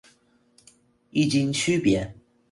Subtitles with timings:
[1.11, 2.11] 异腈区别。